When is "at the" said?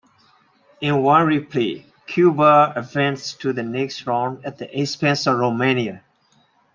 4.43-4.81